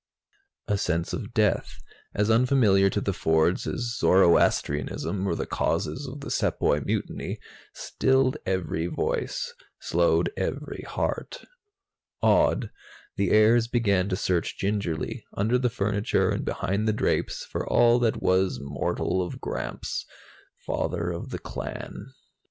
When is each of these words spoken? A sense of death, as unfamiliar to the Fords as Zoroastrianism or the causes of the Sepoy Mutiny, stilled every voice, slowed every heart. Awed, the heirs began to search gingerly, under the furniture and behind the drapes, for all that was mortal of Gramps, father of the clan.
A 0.67 0.79
sense 0.79 1.13
of 1.13 1.31
death, 1.31 1.77
as 2.15 2.31
unfamiliar 2.31 2.89
to 2.89 2.99
the 2.99 3.13
Fords 3.13 3.67
as 3.67 3.97
Zoroastrianism 3.99 5.27
or 5.27 5.35
the 5.35 5.45
causes 5.45 6.07
of 6.07 6.21
the 6.21 6.31
Sepoy 6.31 6.81
Mutiny, 6.83 7.37
stilled 7.75 8.35
every 8.43 8.87
voice, 8.87 9.53
slowed 9.79 10.31
every 10.35 10.81
heart. 10.87 11.45
Awed, 12.23 12.71
the 13.15 13.29
heirs 13.29 13.67
began 13.67 14.09
to 14.09 14.15
search 14.15 14.57
gingerly, 14.57 15.23
under 15.35 15.59
the 15.59 15.69
furniture 15.69 16.31
and 16.31 16.43
behind 16.43 16.87
the 16.87 16.93
drapes, 16.93 17.45
for 17.45 17.69
all 17.69 17.99
that 17.99 18.23
was 18.23 18.59
mortal 18.59 19.21
of 19.21 19.39
Gramps, 19.39 20.07
father 20.65 21.11
of 21.11 21.29
the 21.29 21.37
clan. 21.37 22.07